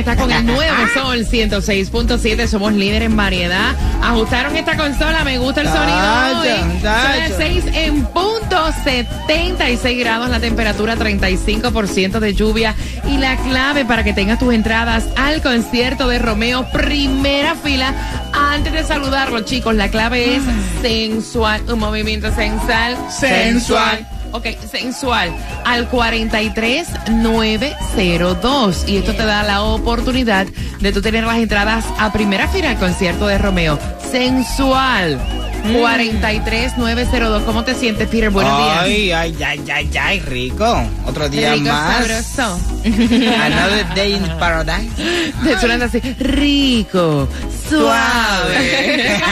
[0.00, 2.46] Estás con el nuevo sol 106.7.
[2.46, 3.74] Somos líder en variedad.
[4.02, 5.24] Ajustaron esta consola.
[5.24, 6.40] Me gusta el sonido.
[6.40, 6.48] Hoy.
[6.58, 7.34] Son las tacho.
[7.36, 8.72] 6 en punto.
[8.82, 10.96] 76 grados la temperatura.
[10.96, 12.74] 35% de lluvia.
[13.10, 16.66] Y la clave para que tengas tus entradas al concierto de Romeo.
[16.72, 17.92] Primera fila.
[18.32, 20.42] Antes de saludarlo, chicos, la clave es
[20.80, 21.60] sensual.
[21.70, 22.96] Un movimiento sensual.
[23.10, 24.08] Sensual.
[24.32, 25.32] Ok, sensual.
[25.64, 28.84] Al 43902.
[28.88, 30.46] Y esto te da la oportunidad
[30.80, 33.78] de tú tener las entradas a primera fila al concierto de Romeo.
[34.10, 35.18] Sensual.
[35.78, 37.42] 43902.
[37.42, 38.30] ¿Cómo te sientes, Peter?
[38.30, 38.78] Buenos días.
[38.80, 40.82] Ay, ay, ay, ay, ay, rico.
[41.06, 42.06] Otro día Rico, más.
[42.06, 42.58] sabroso.
[42.84, 44.88] Another day in paradise.
[45.44, 46.00] Te suenan así.
[46.18, 47.28] Rico,
[47.68, 49.20] suave.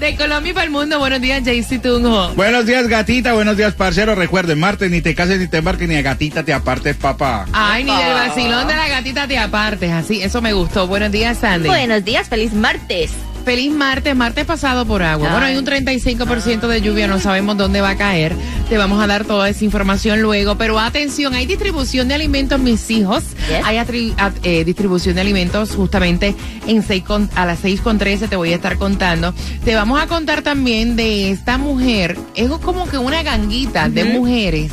[0.00, 2.32] De Colombia y para el mundo, buenos días, JC Tunjo.
[2.34, 3.32] Buenos días, gatita.
[3.32, 4.14] Buenos días, parcero.
[4.14, 7.46] Recuerden, martes ni te cases ni te embarques ni a gatita te apartes, papá.
[7.52, 9.90] Ay, ni del vacilón de la gatita te apartes.
[9.90, 10.86] Así, eso me gustó.
[10.86, 11.68] Buenos días, Sandy.
[11.68, 13.10] Buenos días, feliz martes.
[13.44, 15.30] Feliz martes, martes pasado por agua.
[15.30, 18.34] Bueno, hay un 35% de lluvia, no sabemos dónde va a caer.
[18.68, 20.58] Te vamos a dar toda esa información luego.
[20.58, 23.24] Pero atención, hay distribución de alimentos, mis hijos.
[23.48, 23.64] Yes.
[23.64, 26.34] Hay atri- at- eh, distribución de alimentos justamente
[26.66, 29.32] en seis con- a las 6 con 13 te voy a estar contando.
[29.64, 32.18] Te vamos a contar también de esta mujer.
[32.34, 34.70] Es como que una ganguita de mujeres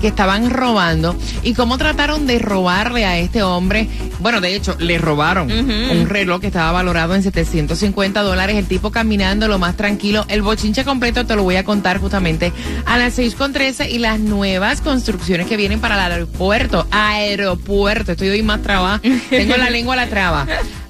[0.00, 3.88] que estaban robando y cómo trataron de robarle a este hombre.
[4.20, 8.56] Bueno, de hecho, le robaron un reloj que estaba valorado en 750 dólares.
[8.56, 10.24] El tipo caminando lo más tranquilo.
[10.28, 12.52] El bochinche completo te lo voy a contar justamente
[12.86, 16.86] a las 6 con 13 y las nuevas construcciones que vienen para el aeropuerto.
[16.90, 18.12] Aeropuerto.
[18.12, 19.00] Estoy hoy más traba.
[19.30, 20.46] Tengo la lengua a la traba.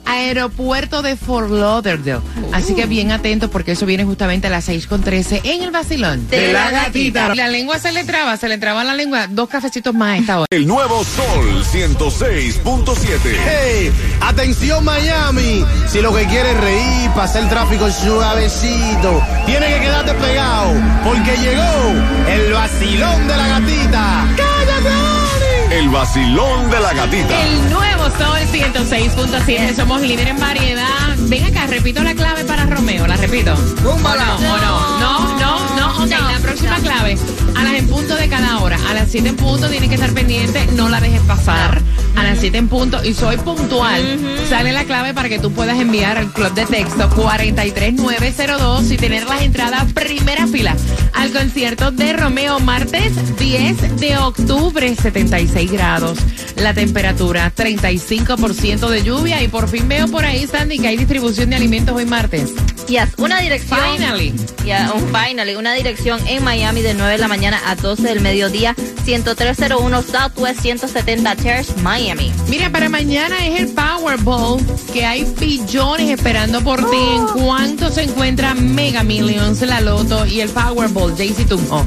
[0.09, 2.21] Aeropuerto de Fort Lauderdale.
[2.53, 5.71] Así que bien atentos porque eso viene justamente a las 6 con 13 en el
[5.71, 6.29] vacilón.
[6.29, 7.35] De la gatita.
[7.35, 9.27] La lengua se le traba, se le traba la lengua.
[9.29, 10.47] Dos cafecitos más a esta hora.
[10.51, 13.19] El nuevo Sol 106.7.
[13.45, 19.81] Hey, atención Miami, si lo que quieres es reír, pasar el tráfico suavecito, tienes que
[19.81, 20.73] quedarte pegado,
[21.05, 21.95] porque llegó
[22.29, 24.48] el vacilón de la gatita.
[25.79, 27.41] El vacilón de la gatita.
[27.47, 29.77] El nuevo Sol 106.7.
[29.77, 31.18] Somos líder en variedad.
[31.29, 33.07] Ven acá, repito la clave para Romeo.
[33.07, 33.53] La repito.
[33.53, 33.99] ¿O no?
[33.99, 34.99] ¿O no?
[34.99, 36.03] No, no, no.
[36.05, 36.83] Ok, No, la próxima no.
[36.85, 37.19] clave.
[37.55, 38.79] A las en punto de cada hora.
[38.89, 40.67] A las 7 en punto tienes que estar pendiente.
[40.75, 41.83] No la dejes pasar.
[42.17, 43.05] A las 7 en punto.
[43.05, 44.19] Y soy puntual.
[44.49, 49.25] Sale la clave para que tú puedas enviar al club de texto 43902 y tener
[49.27, 50.77] las entradas primera fila
[51.15, 56.19] al concierto de Romeo martes 10 de octubre, 76 grados.
[56.57, 61.18] La temperatura 35% de lluvia y por fin veo por ahí, Sandy, que hay distribución
[61.21, 62.53] de alimentos hoy martes.
[62.87, 63.81] Yes, una dirección.
[63.81, 64.33] Finally.
[64.65, 68.21] Yeah, un finally, una dirección en Miami de 9 de la mañana a 12 del
[68.21, 72.33] mediodía, 10301 Southwest 170 Terrace, Miami.
[72.49, 76.97] Mira, para mañana es el Powerball, que hay billones esperando por ti.
[76.97, 81.17] ¿En cuánto se encuentra Mega Millions, la Loto y el Powerball?
[81.17, 81.85] Jaycee Tunjo.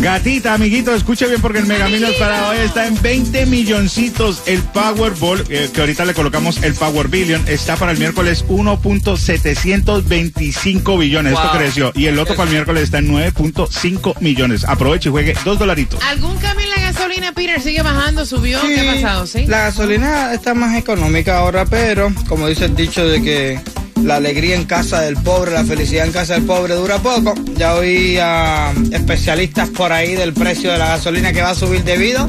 [0.00, 4.42] Gatita, amiguito, escuche bien porque el Mega Millions para hoy está en 20 milloncitos.
[4.46, 10.98] El Powerball, eh, que ahorita le colocamos el Power Billion, está para el miércoles 1.725
[10.98, 11.32] billones.
[11.32, 11.92] Esto creció.
[11.94, 14.64] Y el otro para el miércoles está en 9.5 millones.
[14.64, 16.02] Aproveche y juegue dos dolaritos.
[16.04, 17.60] ¿Algún cambio en la gasolina, Peter?
[17.60, 18.24] ¿Sigue bajando?
[18.26, 18.60] ¿Subió?
[18.60, 19.26] ¿Qué ha pasado?
[19.26, 19.46] ¿Sí?
[19.46, 23.58] La gasolina está más económica ahora, pero como dice el dicho de que
[24.02, 27.34] La alegría en casa del pobre, la felicidad en casa del pobre dura poco.
[27.56, 31.82] Ya oí a especialistas por ahí del precio de la gasolina que va a subir
[31.84, 32.28] debido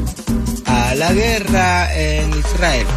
[0.66, 2.88] a la guerra en Israel.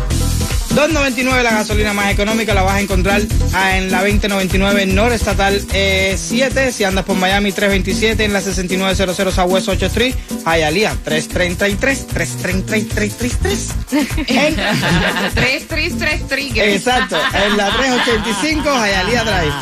[0.75, 3.23] 2.99 la gasolina más económica la vas a encontrar
[3.55, 6.73] ah, en la 2099 Norestatal eh, 7.
[6.73, 10.15] Si andas por Miami 327 en la 6900 Southwest 8 Street.
[10.47, 13.71] Hialeah 333 333
[14.27, 14.57] en
[15.35, 16.69] 3, 3, 3, trigger.
[16.69, 19.55] Exacto, en la 385 Hialeah Drive.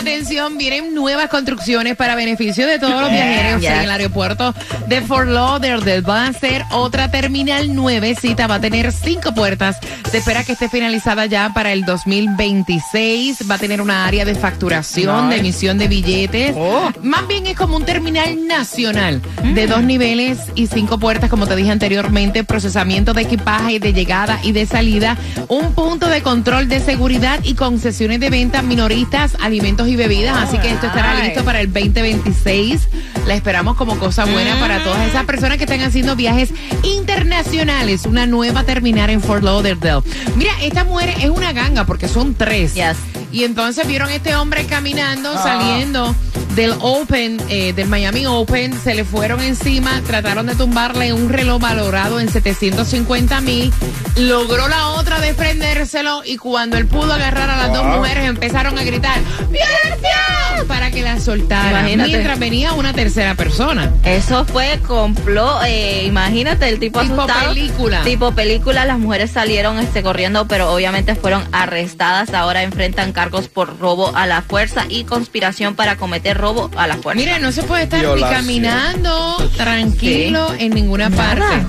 [0.00, 3.70] Atención, vienen nuevas construcciones para beneficio de todos los viajeros Yes.
[3.70, 4.54] en el aeropuerto
[4.86, 6.00] de Fort Lauderdale.
[6.00, 9.76] Va a ser otra terminal nuevecita, va a tener cinco puertas.
[10.10, 13.48] Se espera que esté finalizada ya para el 2026.
[13.50, 16.54] Va a tener una área de facturación, de emisión de billetes.
[16.56, 16.90] Oh.
[17.02, 19.20] Más bien es como un terminal nacional
[19.54, 24.40] de dos niveles y cinco puertas, como te dije anteriormente, procesamiento de equipaje de llegada
[24.42, 25.18] y de salida,
[25.48, 30.36] un punto de control de seguridad y concesiones de venta minoristas, alimentos y bebidas.
[30.36, 32.88] Así que esto estará listo para el 2026.
[33.26, 36.50] La esperamos como cosa buena para todas esas personas que están haciendo viajes
[36.82, 38.06] internacionales.
[38.06, 40.02] Una nueva terminal en Fort Lauderdale.
[40.36, 42.74] Mira, esta mujer es una ganga porque son tres.
[42.74, 42.96] Yes.
[43.32, 46.14] Y entonces vieron este hombre caminando, saliendo
[46.54, 51.60] del Open, eh, del Miami Open, se le fueron encima, trataron de tumbarle un reloj
[51.60, 53.72] valorado en 750 mil,
[54.16, 58.82] logró la otra desprendérselo y cuando él pudo agarrar a las dos mujeres empezaron a
[58.82, 59.18] gritar
[59.48, 60.64] ¡Violencia!
[60.66, 62.10] para que la soltara, Imagínate.
[62.10, 63.90] mientras venía una tercera persona.
[64.04, 67.54] Eso fue complot, eh, imagínate el tipo Tipo asustado.
[67.54, 68.02] película.
[68.02, 72.34] Tipo película, las mujeres salieron este, corriendo, pero obviamente fueron arrestadas.
[72.34, 76.96] Ahora enfrentan cargos por robo a la fuerza y conspiración para cometer robo a la
[76.96, 77.20] fuerza.
[77.20, 81.66] Mira, no se puede estar ni caminando tranquilo en ninguna parte.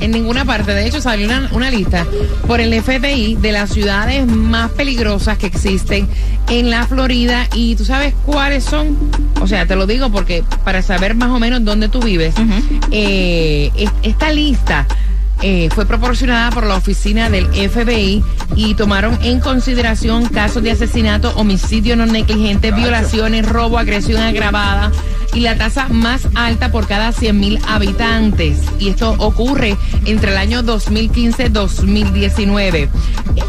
[0.00, 0.74] En ninguna parte.
[0.74, 2.04] De hecho, salió una, una lista
[2.48, 6.08] por el FBI de las ciudades más peligrosas que existen
[6.48, 7.46] en la Florida.
[7.54, 8.98] Y tú sabes cuáles son.
[9.40, 12.34] O sea, te lo digo porque para saber más o menos dónde tú vives,
[12.90, 14.86] eh, es- esta lista
[15.42, 18.22] eh, fue proporcionada por la oficina del FBI
[18.54, 24.92] y tomaron en consideración casos de asesinato, homicidio no negligente, violaciones, robo, agresión agravada
[25.34, 28.58] y la tasa más alta por cada 100 mil habitantes.
[28.78, 32.88] Y esto ocurre entre el año 2015-2019.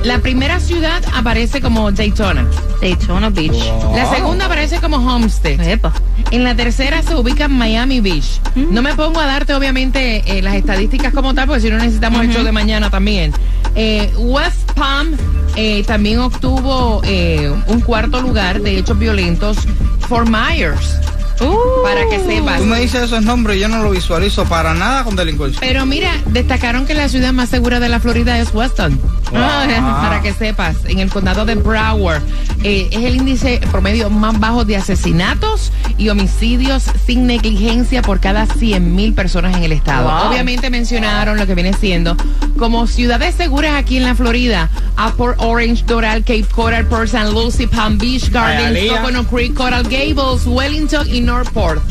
[0.03, 2.47] La primera ciudad aparece como Daytona.
[2.81, 3.71] Daytona Beach.
[3.95, 5.61] La segunda aparece como Homestead.
[5.61, 5.93] Epa.
[6.31, 8.41] En la tercera se ubica Miami Beach.
[8.55, 12.21] No me pongo a darte, obviamente, eh, las estadísticas como tal, porque si no necesitamos
[12.21, 13.33] el show de mañana también.
[13.75, 15.15] Eh, West Palm
[15.55, 19.57] eh, también obtuvo eh, un cuarto lugar de hechos violentos.
[20.07, 20.99] Fort Myers,
[21.83, 22.59] para que sepas.
[22.59, 25.59] Tú me dices esos nombres y yo no lo visualizo para nada con delincuencia.
[25.59, 28.99] Pero mira, destacaron que la ciudad más segura de la Florida es Weston.
[29.35, 32.21] Ah, Para que sepas, en el condado de Broward
[32.63, 38.45] eh, es el índice promedio más bajo de asesinatos y homicidios sin negligencia por cada
[38.45, 40.09] 100 mil personas en el estado.
[40.09, 40.31] Wow.
[40.31, 42.15] Obviamente mencionaron lo que viene siendo
[42.57, 47.31] como ciudades seguras aquí en la Florida, a Port Orange, Doral, Cape Coral, Port St.
[47.31, 48.89] Lucie, Palm Beach Gardens.
[48.89, 51.81] Coconut Creek, Coral Gables, Wellington y Northport.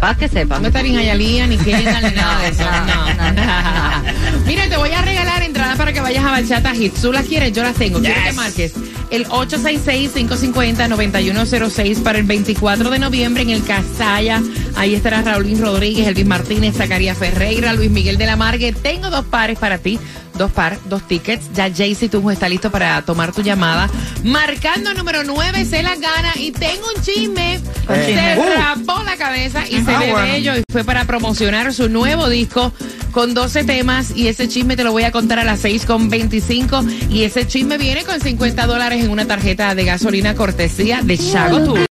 [0.00, 0.62] Para que sepan.
[0.62, 2.64] No está ni Hialeah, ni Kendall, ni nada de eso.
[2.64, 3.32] No, No.
[3.32, 7.00] no, no, Mira, te voy a regalar entradas para que vayas a Bachata Hits.
[7.02, 7.52] ¿Tú las quieres?
[7.52, 8.00] Yo las tengo.
[8.00, 8.34] Quiero que Yes.
[8.36, 8.72] marques
[9.10, 14.42] el 866-550-9106 para el 24 de noviembre en el Casaya.
[14.76, 18.72] Ahí estará Raulín Rodríguez, Elvis Martínez, Zacarías Ferreira, Luis Miguel de la Margue.
[18.72, 19.98] Tengo dos pares para ti.
[20.36, 21.46] Dos par, dos tickets.
[21.52, 23.90] Ya Jaycee Tunjo está listo para tomar tu llamada.
[24.22, 26.32] Marcando número 9, se la gana.
[26.36, 27.58] Y tengo un chisme.
[27.88, 28.36] Se.
[28.38, 28.44] Uh.
[28.56, 30.32] rapó la cabeza y se Ah, ve bueno.
[30.32, 30.56] bello.
[30.58, 32.72] Y fue para promocionar su nuevo disco
[33.10, 34.12] con 12 temas.
[34.14, 36.84] Y ese chisme te lo voy a contar a las 6 con 25.
[37.10, 41.60] Y ese chisme viene con 50 dólares en una tarjeta de gasolina cortesía de Chago
[41.60, 41.86] Tour.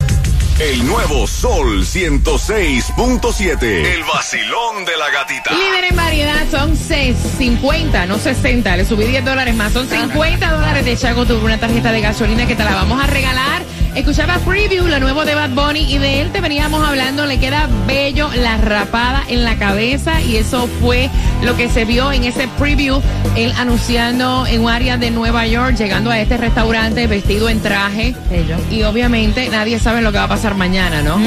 [0.58, 3.62] El nuevo Sol 106.7.
[3.62, 5.50] El vacilón de la gatita.
[5.52, 8.76] Líder en variedad son se- 50, no 60.
[8.76, 9.72] Le subí 10 dólares más.
[9.74, 13.06] Son 50 dólares de Chago Tour, una tarjeta de gasolina que te la vamos a
[13.06, 13.62] regalar.
[13.96, 17.24] Escuchaba Preview, lo nuevo de Bad Bunny, y de él te veníamos hablando.
[17.24, 21.08] Le queda bello la rapada en la cabeza, y eso fue
[21.42, 23.00] lo que se vio en ese preview.
[23.36, 28.14] Él anunciando en un área de Nueva York, llegando a este restaurante vestido en traje.
[28.30, 28.56] Bello.
[28.70, 31.18] Y obviamente nadie sabe lo que va a pasar mañana, ¿no?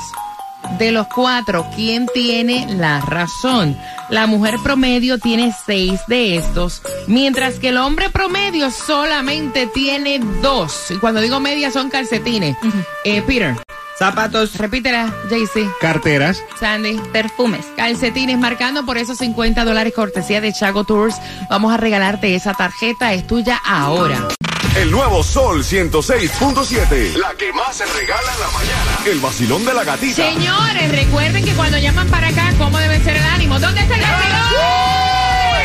[0.77, 3.77] De los cuatro, ¿quién tiene la razón?
[4.10, 10.91] La mujer promedio tiene seis de estos, mientras que el hombre promedio solamente tiene dos.
[10.91, 12.56] Y cuando digo medias son calcetines.
[13.03, 13.56] Eh, Peter,
[13.98, 14.58] Zapatos.
[14.58, 16.44] repítela, JC, Carteras.
[16.60, 17.00] Sandy.
[17.12, 17.65] Perfumes.
[17.75, 21.15] Calcetines marcando por esos 50 dólares cortesía de Chago Tours.
[21.50, 24.27] Vamos a regalarte esa tarjeta, es tuya ahora.
[24.79, 27.17] El nuevo Sol 106.7.
[27.17, 29.12] La que más se regala en la mañana.
[29.12, 30.15] El vacilón de la gatita.
[30.15, 33.59] Señores, recuerden que cuando llaman para acá, ¿cómo debe ser el ánimo?
[33.59, 34.39] ¿Dónde está el vacilón?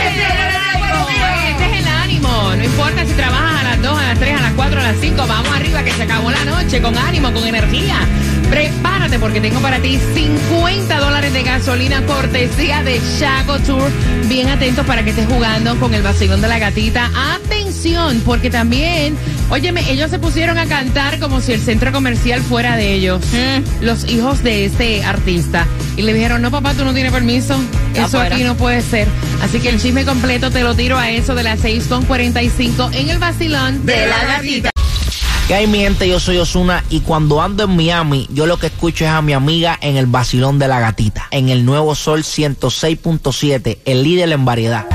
[0.04, 1.08] Este es el ánimo.
[1.48, 2.56] Este es el ánimo.
[2.56, 4.96] No importa si trabajas a las 2, a las 3, a las 4, a las
[5.00, 5.26] 5.
[5.28, 8.00] Vamos arriba que se acabó la noche con ánimo, con energía.
[8.50, 13.92] Prepárate porque tengo para ti 50 dólares de gasolina cortesía de Chago Tour.
[14.26, 17.12] Bien atentos para que estés jugando con el vacilón de la gatita.
[17.34, 17.63] Atención,
[18.24, 19.14] porque también,
[19.50, 23.22] óyeme, ellos se pusieron a cantar como si el centro comercial fuera de ellos.
[23.82, 25.66] Los hijos de este artista.
[25.96, 27.60] Y le dijeron, no papá, tú no tienes permiso.
[27.94, 29.06] Eso aquí no puede ser.
[29.42, 33.18] Así que el chisme completo te lo tiro a eso de las 6.45 en el
[33.18, 34.70] vacilón de la gatita.
[35.46, 36.08] ¿Qué hay mi gente?
[36.08, 39.34] Yo soy Osuna y cuando ando en Miami, yo lo que escucho es a mi
[39.34, 44.46] amiga en el vacilón de la gatita, en el nuevo Sol 106.7, el líder en
[44.46, 44.86] variedad.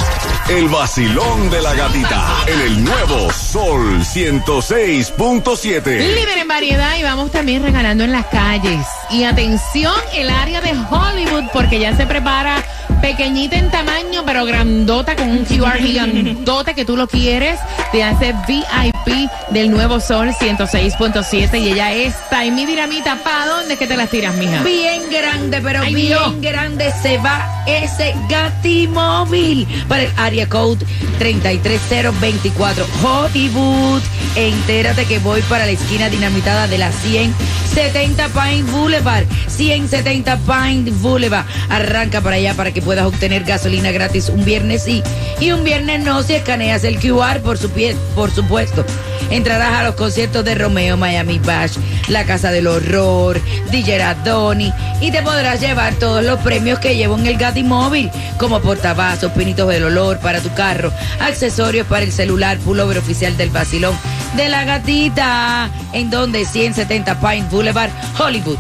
[0.50, 2.44] El vacilón de la gatita.
[2.48, 5.86] En el nuevo Sol 106.7.
[5.86, 8.84] Líder en variedad y vamos también regalando en las calles.
[9.12, 12.64] Y atención, el área de Hollywood, porque ya se prepara
[13.02, 17.60] pequeñita en tamaño, pero grandota con un QR gigantote que tú lo quieres.
[17.92, 22.46] Te hace VIP del nuevo Sol 106.7 y ella está.
[22.46, 24.64] Y mi dinamita, ¿para dónde es que te las tiras, mija?
[24.64, 26.42] Bien grande, pero Ay, bien Dios.
[26.42, 30.86] grande se va ese Gatimóvil para el área code
[31.20, 34.02] 33024 Hollywood.
[34.36, 39.26] Entérate que voy para la esquina dinamitada de la 170 Pine Boulevard.
[39.48, 41.46] 170 Pine Boulevard.
[41.70, 45.04] Arranca para allá para que puedas obtener gasolina gratis un viernes sí
[45.40, 48.84] y un viernes no si escaneas el QR por, su pie, por supuesto.
[49.30, 51.78] Entrarás a los conciertos de Romeo Miami Bash,
[52.08, 57.16] La Casa del Horror, DJ Adoni y te podrás llevar todos los premios que llevo
[57.16, 62.58] en el Gatimóvil, como portavasos, pinitos del olor para tu carro, accesorios para el celular,
[62.58, 63.96] pullover oficial del vacilón
[64.36, 68.58] de la gatita, en donde 170 Pine Boulevard, Hollywood.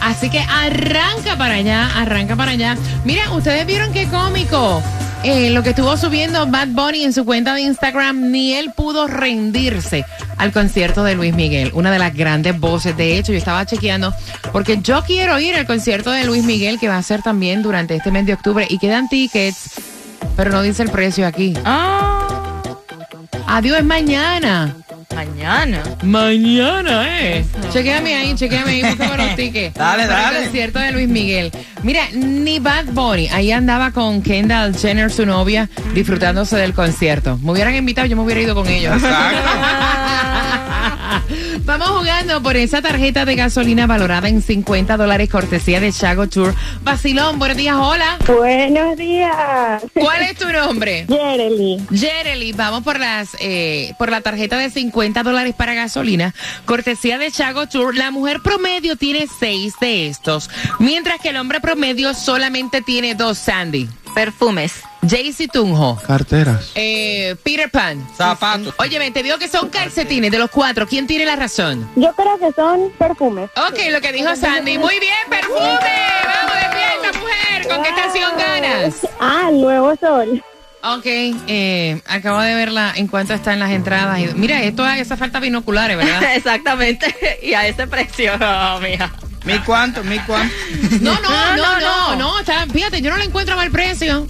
[0.00, 2.76] Así que arranca para allá, arranca para allá.
[3.04, 4.82] Mira, ustedes vieron qué cómico.
[5.24, 9.08] Eh, lo que estuvo subiendo Bad Bunny en su cuenta de Instagram, ni él pudo
[9.08, 10.04] rendirse
[10.36, 12.96] al concierto de Luis Miguel, una de las grandes voces.
[12.96, 14.14] De hecho, yo estaba chequeando,
[14.52, 17.96] porque yo quiero ir al concierto de Luis Miguel, que va a ser también durante
[17.96, 19.72] este mes de octubre, y quedan tickets,
[20.36, 21.52] pero no dice el precio aquí.
[21.64, 22.28] Ah,
[23.50, 24.76] Adiós, es mañana.
[25.14, 25.82] Mañana.
[26.02, 27.44] Mañana, eh.
[27.72, 29.74] Chequéame ahí, chequéame ahí, búscame los tickets.
[29.74, 30.38] Dale, Para dale.
[30.38, 31.50] El concierto de Luis Miguel.
[31.82, 37.38] Mira, ni Bad Bunny, ahí andaba con Kendall Jenner, su novia, disfrutándose del concierto.
[37.38, 39.00] Me hubieran invitado, yo me hubiera ido con ellos.
[41.64, 46.54] Vamos jugando por esa tarjeta de gasolina valorada en 50 dólares, cortesía de Chago Tour.
[46.82, 48.18] Vacilón, buenos días, hola.
[48.26, 49.82] Buenos días.
[49.94, 51.06] ¿Cuál es tu nombre?
[51.08, 51.78] Jeremy.
[51.92, 56.34] Jerely, vamos por las eh, por la tarjeta de 50 dólares para gasolina,
[56.64, 57.94] cortesía de Chago Tour.
[57.94, 63.38] La mujer promedio tiene seis de estos, mientras que el hombre promedio solamente tiene dos.
[63.38, 63.88] Sandy,
[64.22, 64.72] Perfumes.
[65.08, 66.72] Jaycee Tunjo, Carteras.
[66.74, 68.04] eh, Peter Pan.
[68.16, 68.74] Zapatos.
[68.78, 70.88] Óyeme, te digo que son calcetines de los cuatro.
[70.88, 71.88] ¿Quién tiene la razón?
[71.94, 73.48] Yo creo que son perfumes.
[73.56, 74.76] Ok, lo que dijo Sandy.
[74.76, 75.60] Muy bien, perfume.
[75.60, 77.68] Vamos, despierta, mujer.
[77.68, 78.94] ¿con qué estación ganas?
[79.20, 80.42] Ah, Nuevo Sol.
[80.82, 84.18] Ok, eh, acabo de verla en cuanto están las entradas.
[84.18, 86.34] y- Mira, esto hace falta binoculares, ¿verdad?
[86.34, 87.38] Exactamente.
[87.40, 89.12] Y a ese precio, no, mija.
[89.44, 90.02] ¿Mi cuánto?
[90.04, 90.54] ¿Mi cuánto?
[91.00, 92.38] No, no, no, no, no, no, no.
[92.40, 94.26] está- fíjate, yo no le encuentro mal precio.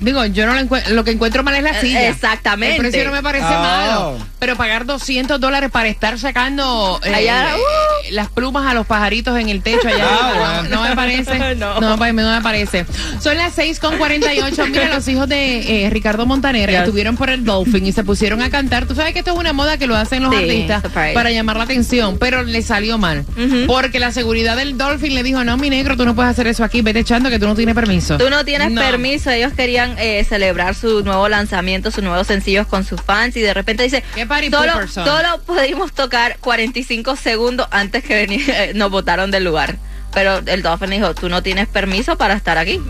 [0.00, 2.08] Digo, yo no encuentro, lo que encuentro mal es la Eh, silla.
[2.08, 2.76] exactamente.
[2.76, 3.50] El precio no me parece Oh.
[3.62, 4.18] malo.
[4.38, 8.12] Pero pagar 200 dólares para estar sacando eh, Allá, eh, uh.
[8.14, 10.06] las plumas a los pajaritos en el techo allá.
[10.06, 11.54] Ah, arriba, no, no me parece.
[11.54, 11.80] No.
[11.80, 11.96] No.
[11.96, 12.84] me- no me parece.
[13.20, 14.66] Son las 6 con 48.
[14.66, 16.80] Mira, los hijos de eh, Ricardo Montaner Yes.
[16.80, 18.86] estuvieron por el Dolphin y se pusieron a cantar.
[18.86, 21.12] Tú sabes que esto es una moda que lo hacen los Sí, artistas surprise.
[21.14, 23.24] para llamar la atención, pero le salió mal.
[23.66, 26.64] Porque la seguridad del Dolphin le dijo, no, mi negro, tú no puedes hacer eso
[26.64, 28.18] aquí, vete echando que tú no tienes permiso.
[28.18, 28.80] Tú no tienes No.
[28.80, 29.30] permiso.
[29.30, 33.52] Ellos querían eh, celebrar su nuevo lanzamiento, sus nuevos sencillos con sus fans y de
[33.54, 38.44] repente dice, ¿Qué party solo, poopers son?" solo pudimos tocar 45 segundos antes que veni-
[38.48, 39.76] eh, nos botaron del lugar.
[40.12, 42.80] Pero el Dolphin dijo, tú no tienes permiso para estar aquí.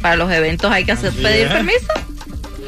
[0.00, 1.86] Para los eventos hay que hacer, pedir permiso.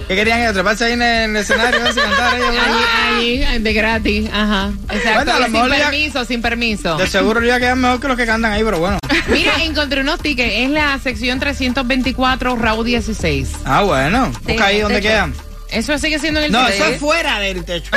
[0.08, 0.52] ¿Qué querían ellos?
[0.54, 2.34] ¿Treparse ahí en el, en el escenario ese, cantar?
[2.36, 4.70] Allí, allí, de gratis, ajá.
[4.90, 5.32] Exacto.
[5.32, 6.96] Bueno, sin ya- permiso, sin permiso.
[6.96, 8.98] De seguro le iba a quedar mejor que los que cantan ahí, pero bueno.
[9.28, 10.52] Mira, encontré unos tickets.
[10.54, 13.48] Es la sección 324, RAU 16.
[13.64, 14.30] Ah, bueno.
[14.44, 15.34] Busca ahí de donde quedan.
[15.70, 17.90] Eso sigue siendo en el No, eso es fuera del techo.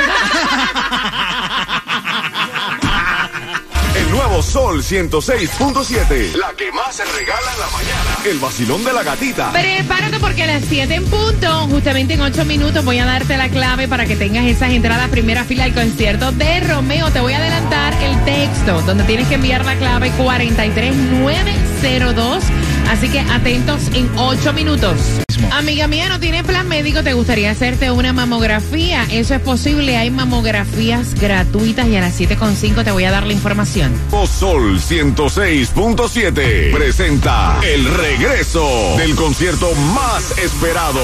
[4.42, 6.34] Sol 106.7.
[6.34, 8.16] La que más se regala en la mañana.
[8.24, 9.52] El vacilón de la gatita.
[9.52, 13.48] Prepárate porque a las 7 en punto, justamente en 8 minutos, voy a darte la
[13.48, 17.10] clave para que tengas esas entradas primera fila al concierto de Romeo.
[17.10, 22.44] Te voy a adelantar el texto donde tienes que enviar la clave 43902.
[22.90, 24.96] Así que atentos en 8 minutos.
[25.52, 29.06] Amiga mía, no tienes plan médico, te gustaría hacerte una mamografía.
[29.10, 33.32] Eso es posible, hay mamografías gratuitas y a las 7.5 te voy a dar la
[33.32, 33.92] información.
[34.26, 41.00] Sol 106.7 presenta el regreso del concierto más esperado.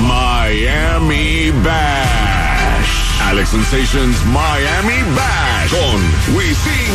[0.00, 3.04] Miami Bash.
[3.28, 6.94] Alex Sensations Miami Bash con Wisin.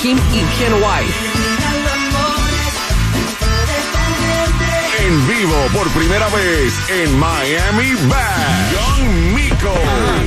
[0.00, 1.14] Rakim y Ken White.
[4.98, 8.72] En vivo por primera vez en Miami Bash.
[8.72, 9.74] Young Miko.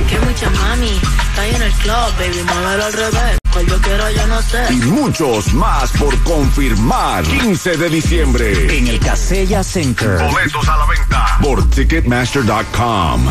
[0.08, 3.38] Que mucha mami, está ahí en el club, baby, muévelo al revés.
[3.52, 4.64] Cual yo quiero, yo no sé.
[4.70, 7.24] Y muchos más por confirmar.
[7.24, 8.78] 15 de diciembre.
[8.78, 10.22] En el Casella Center.
[10.22, 13.28] Boletos a la venta por Ticketmaster.com.